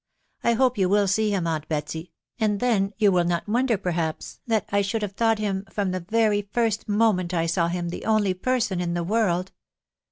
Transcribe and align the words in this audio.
I 0.43 0.53
hope 0.53 0.79
you 0.79 0.89
will 0.89 1.07
see 1.07 1.29
him, 1.29 1.45
aunt 1.45 1.67
Betsy, 1.67 2.11
and 2.39 2.59
then 2.59 2.91
you 2.97 3.11
will 3.11 3.23
not 3.23 3.47
wonder, 3.47 3.77
perhaps, 3.77 4.39
that 4.47 4.65
I 4.71 4.81
should 4.81 5.03
have 5.03 5.11
thought 5.11 5.37
him, 5.37 5.63
from 5.69 5.91
the 5.91 5.99
very 5.99 6.41
first 6.51 6.89
moment 6.89 7.35
I 7.35 7.45
saw 7.45 7.67
him, 7.67 7.89
the 7.89 8.05
only 8.05 8.33
person 8.33 8.81
in 8.81 8.95
the 8.95 9.03
world 9.03 9.51